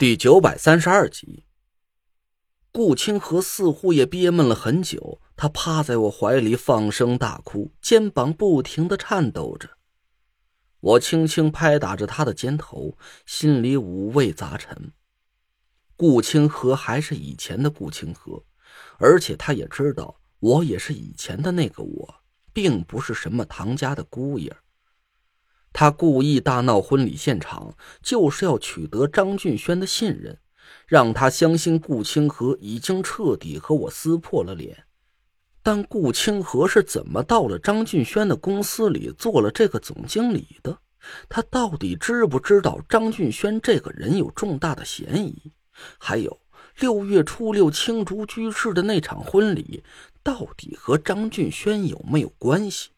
[0.00, 1.44] 第九百三十二集，
[2.72, 9.68] 顾清河似乎也憋闷了很久，他趴在我怀里放声大哭，肩膀不停的颤抖着。
[10.80, 14.90] 我轻轻拍打着他的肩头，心里五味杂陈。
[15.96, 18.42] 顾清河还是以前的顾清河，
[18.96, 22.14] 而且他也知道我也是以前的那个我，
[22.54, 24.56] 并不是什么唐家的姑爷。
[25.72, 30.38] 他故意大闹婚礼现场，就是要取得张俊轩的信任，
[30.86, 34.84] 让他相信顾清河已经彻底和我撕破了脸。
[35.62, 40.78] 但顾清河是怎么到了张俊轩的公司里做了这个总经理的？
[41.28, 45.52] 他到底知不知道张俊轩这个人有重大的嫌疑？
[45.98, 46.40] 还有
[46.78, 49.82] 六月初六青竹居士的那场婚礼，
[50.22, 52.90] 到底和张俊轩有没有关系？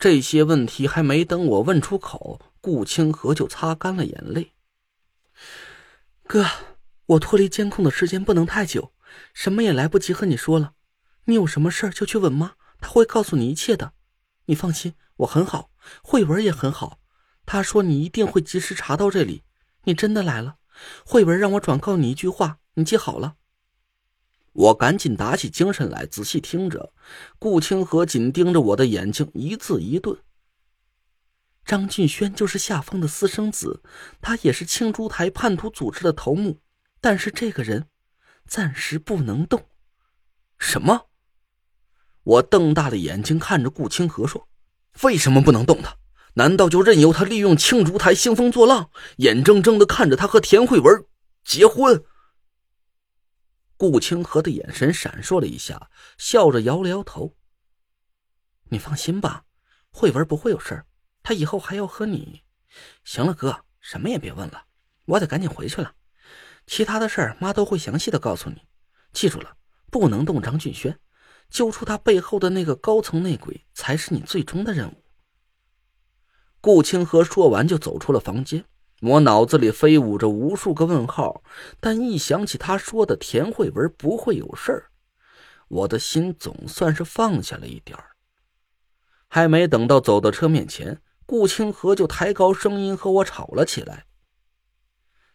[0.00, 4.52] 这些问题还没等我问出口，顾清河就擦干了眼泪。
[6.26, 6.46] 哥，
[7.04, 8.94] 我脱离监控的时间不能太久，
[9.34, 10.72] 什么也来不及和你说了。
[11.26, 13.92] 你有什么事就去问妈，她会告诉你一切的。
[14.46, 15.70] 你放心，我很好，
[16.02, 16.98] 慧文也很好。
[17.44, 19.44] 他说你一定会及时查到这里。
[19.84, 20.56] 你真的来了，
[21.04, 23.34] 慧文让我转告你一句话，你记好了。
[24.52, 26.92] 我赶紧打起精神来，仔细听着。
[27.38, 30.18] 顾清河紧盯着我的眼睛，一字一顿。
[31.64, 33.80] 张俊轩就是夏风的私生子，
[34.20, 36.58] 他也是青竹台叛徒组织的头目。
[37.00, 37.86] 但是这个人，
[38.46, 39.66] 暂时不能动。
[40.58, 41.06] 什么？
[42.24, 44.48] 我瞪大了眼睛看着顾清河说
[45.02, 45.96] ：“为什么不能动他？
[46.34, 51.04] 难道就任由他利用青竹台兴风作浪，眼睁睁的看着他和田慧文
[51.44, 52.04] 结婚？”
[53.80, 57.34] 顾清河的眼神闪烁了一下，笑着摇了摇头。
[58.64, 59.46] 你放心吧，
[59.88, 60.84] 慧文不会有事
[61.22, 62.42] 他以后还要和你。
[63.04, 64.66] 行了，哥，什么也别问了，
[65.06, 65.94] 我得赶紧回去了。
[66.66, 68.68] 其他的事儿，妈都会详细的告诉你。
[69.14, 69.56] 记住了，
[69.90, 71.00] 不能动张俊轩，
[71.48, 75.02] 揪出他背后的那个高层内鬼，才是你最终的任务。
[76.60, 78.62] 顾清河说完，就走出了房间。
[79.00, 81.42] 我脑子里飞舞着无数个问号，
[81.80, 84.84] 但一想起他说的田慧文不会有事儿，
[85.68, 88.04] 我的心总算是放下了一点儿。
[89.26, 94.04] 还没等到走到车面前，顾清河就抬高声音和我吵了起来：“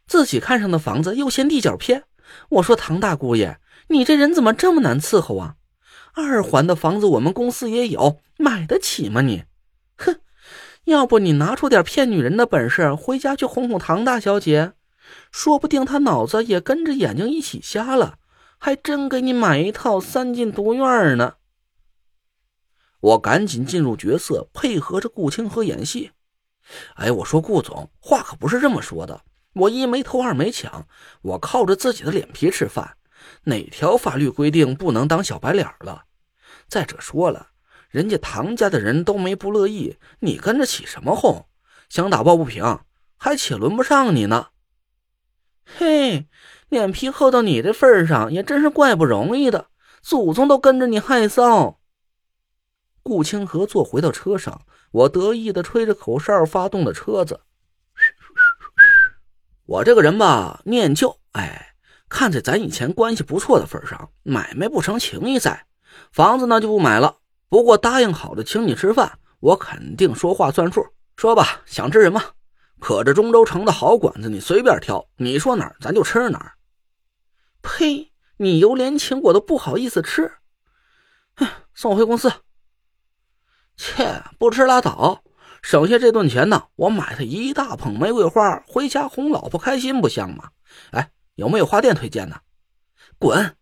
[0.06, 2.04] 自己看上的房子，又嫌地角偏。
[2.50, 5.56] 我说唐大姑爷，你这人怎么这么难伺候啊？
[6.14, 9.46] 二环的房子我们公司也有，买得起吗你？！”
[10.86, 14.74] 要不你拿出点骗女人的本事，回家去哄哄唐大小姐，
[15.32, 18.20] 说不定她脑子也跟着眼睛一起瞎了，
[18.60, 21.38] 还真给你买一套三进独院呢。
[23.00, 26.12] 我赶紧进入角色，配合着顾清河演戏。
[26.96, 29.22] 哎，我说顾总，话可不是这么说的。
[29.54, 30.88] 我一没偷，二没抢，
[31.24, 32.98] 我靠着自己的脸皮吃饭。
[33.46, 36.04] 哪条法律规定不能当小白脸了？
[36.68, 37.48] 再者说了。
[37.96, 41.46] 人家唐家的人都没不乐意，你跟着起什么哄？
[41.88, 42.82] 想打抱不平，
[43.16, 44.48] 还且轮不上你呢。
[45.64, 46.28] 嘿，
[46.68, 49.68] 脸皮厚到你这份上，也真是怪不容易的。
[50.02, 51.78] 祖宗都跟着你害臊。
[53.02, 57.40] 顾清河坐回到车上，我得意的吹着口哨，发动了车子。
[59.68, 61.18] 我这个人吧，念旧。
[61.32, 61.76] 哎，
[62.10, 65.66] 看在咱以前关系不错的份上，买卖不成情义在，
[66.12, 67.20] 房子呢就不买了。
[67.50, 70.86] 不过答应好的请你吃饭，我肯定说话算数。
[71.16, 72.22] 说吧，想吃什么？
[72.80, 76.54] 可这中州城的好馆子，你随便挑，你说哪儿咱就吃哪儿。
[77.62, 78.12] 呸！
[78.38, 80.30] 你油连请我都不好意思吃。
[81.38, 82.32] 哼，送我回公司。
[83.78, 85.24] 切，不吃拉倒，
[85.62, 90.50] 省下这顿钱呢，我买他一大捧玫瑰花，回家哄老婆开心不香吗？
[90.92, 92.42] 哎，有没有花店推荐的？
[93.18, 93.56] 滚！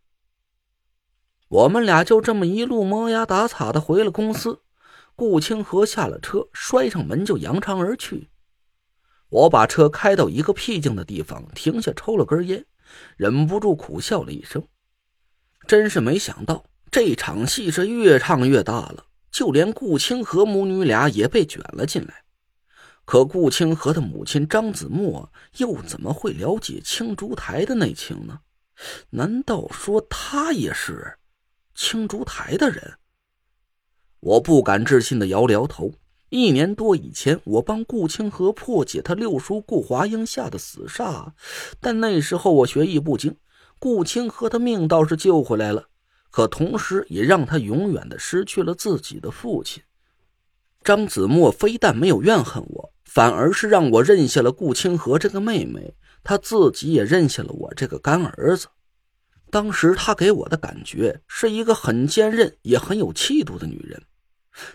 [1.54, 4.62] 我们俩就这么一路磨牙打擦的回了公司，
[5.16, 8.32] 顾清河下了车，摔上门就扬长而去。
[9.30, 12.66] 我把车开到一个僻静的地方，停下抽了根烟，
[13.18, 14.64] 忍不住苦笑了一声。
[15.68, 22.24] 真是没想到，这场戏是越唱越大了，就连顾清河母女俩也被卷了进来。
[23.06, 28.40] 可顾清河的母亲张子墨又怎么会了解青竹台的内情呢？
[29.12, 31.20] 难道说他也是？
[31.76, 32.94] 青竹台的人，
[34.20, 35.94] 我不敢置信的摇了摇头。
[36.30, 41.32] 一年多以前，我帮顾清河破解他六叔顾华英下的死煞，
[41.80, 43.36] 但那时候我学艺不精，
[43.78, 45.90] 顾清河的命倒是救回来了，
[46.32, 49.84] 可同时也让他永远的失去了自己的父亲。
[50.84, 55.96] 张子墨非但没有怨恨我，反而是让我认下了顾清河这个妹妹。
[56.24, 58.68] 他自己也认下了我这个干儿子。
[59.54, 64.02] 当时他给我的感觉是一个很坚韧也很有气度的女人，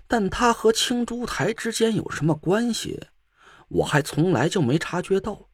[0.07, 3.01] 但她和青珠台之间有什么关系，
[3.67, 5.49] 我还从来就没察觉到。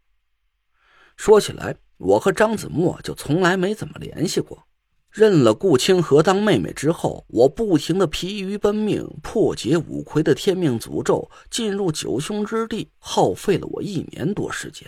[1.17, 4.67] 说起来，我和张子墨就从来没怎么联系过。
[5.11, 14.87] 认了顾清河当妹妹之后，我不停的疲于奔命，破解五魁的天命诅咒，进入九凶之地，耗费了我一年多时间。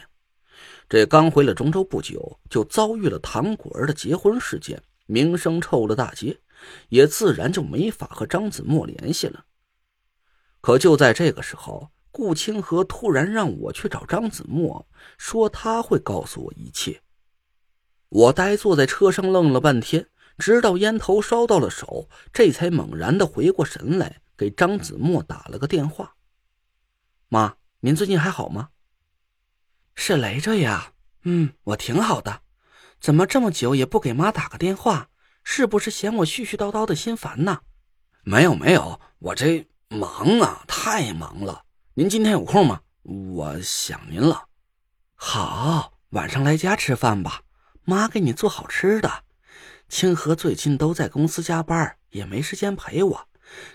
[0.88, 6.38] 这刚回了中州不久，就遭遇了唐果儿的结婚事件，名声臭了大街，
[6.88, 9.44] 也自然就没法和张子墨联系了。
[10.61, 14.87] 可就在这个时候，顾清河突然让我去找张子墨，
[15.19, 17.03] 说他会告诉我一切。
[18.09, 20.09] 我呆坐在车上愣了半天。
[20.38, 26.15] 直到烟头烧到了手，这才猛然的回过神来，给张子墨打了个电话
[27.31, 28.69] ：“妈，您最近还好吗
[29.96, 30.93] ？”“是雷着呀，
[31.25, 32.43] 嗯，我挺好的。
[33.00, 35.08] 怎么这么久也不给妈打个电话？
[35.43, 37.60] 是不是嫌我絮絮叨叨的心烦呢
[38.22, 41.64] ？”“没有没有，我这忙啊，太忙了。
[41.94, 42.81] 您今天有空吗？
[43.02, 44.46] 我想您了。
[45.14, 47.42] ”“好，晚上来家吃饭吧，
[47.84, 49.25] 妈给你做好吃的。”
[49.88, 53.28] 清河最近都在公司加班，也没时间陪我。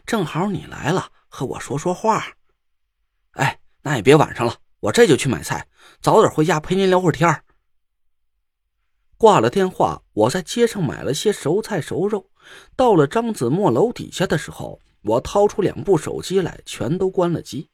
[0.05, 2.33] 正好你来了，和我说说话。
[3.31, 5.67] 哎，那也别晚上了，我这就去买菜，
[6.01, 7.43] 早点回家陪您聊会儿天
[9.15, 12.31] 挂了电话，我在街上买了些熟菜熟肉。
[12.75, 17.69] 到了张子墨楼底下的时候，我掏出两部手机来，全都关了机。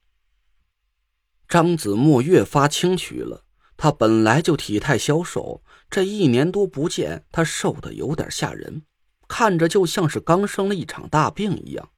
[1.48, 3.46] 张子墨越发清曲了。
[3.78, 8.82] 他本来就体态消瘦，这一年多不见，他瘦的有点吓人，
[9.28, 11.92] 看着就像是刚生了一场大病一样。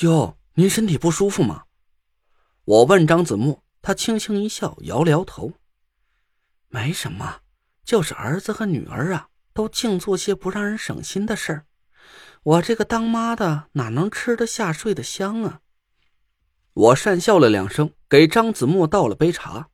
[0.00, 1.64] 哟，您身体不舒服吗？
[2.66, 5.52] 我问张子墨，他轻轻一笑，摇了摇头，
[6.66, 7.42] 没什么，
[7.84, 11.66] 就是儿子和女儿啊，都净做些不让人省心的事儿。
[12.42, 15.60] 我这个当妈的哪能吃得下、睡得香啊？
[16.72, 19.68] 我讪笑了两声，给张子墨倒了杯茶。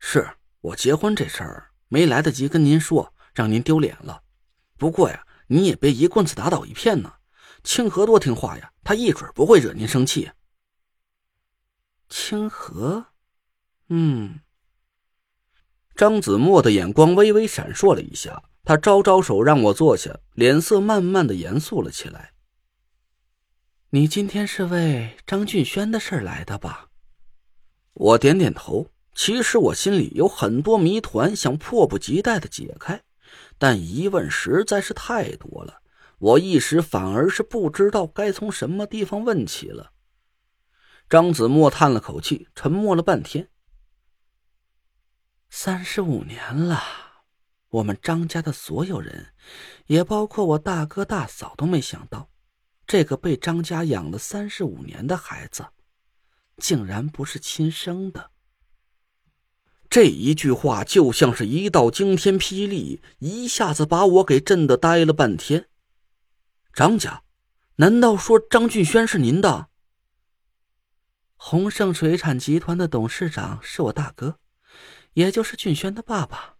[0.00, 0.28] 是
[0.60, 4.24] 我结婚这事儿没来得及跟您说，让您丢脸了。
[4.76, 7.12] 不过呀，你也别一棍子打倒一片呢。
[7.62, 10.32] 清河多听话呀，他一准不会惹您生气。
[12.10, 13.06] 清河，
[13.88, 14.40] 嗯。
[15.94, 22.32] 张子墨的眼光微微闪烁了一下，他招招手让我坐下，脸色慢慢的严肃了起来。
[23.90, 26.88] 你今天是为张俊轩的事来的吧？
[27.94, 28.90] 我点点头。
[29.14, 33.02] 其实我心里有很多谜团，想迫不及待的解开，
[33.58, 35.80] 但疑问实在是太多了，
[36.18, 39.92] 我一时反而是不知道该从什么地方问起了。
[41.10, 43.50] 张子墨叹了口气，沉默了半天。
[45.50, 46.80] 三十五年了，
[47.70, 49.34] 我们张家的所有人，
[49.86, 52.30] 也包括我大哥大嫂，都没想到，
[52.86, 55.66] 这个被张家养了三十五年的孩子，
[56.58, 58.30] 竟然不是亲生的。
[59.88, 65.68] 这一句话就像是一道惊天霹雳，一下子把我给震得呆了半天。
[66.72, 67.24] 张家，
[67.74, 69.69] 难道说张俊轩是您的？
[71.50, 74.38] 宏盛水产集团的董事长是我大哥，
[75.14, 76.54] 也就是俊轩的爸爸。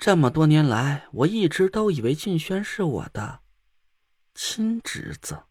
[0.00, 3.42] 这么多年来，我一直都以为俊轩是我的
[4.34, 5.44] 亲侄子。